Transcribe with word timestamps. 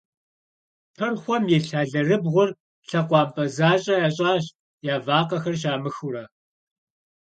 Пырхъуэм 0.95 1.43
илъ 1.55 1.73
алэрыбгъур 1.81 2.49
лъэкъуампӏэ 2.89 3.45
защӏэ 3.55 3.95
ящӏащ, 4.07 4.45
я 4.93 4.95
вакъэхэр 5.05 5.55
щамыхыурэ. 5.61 6.23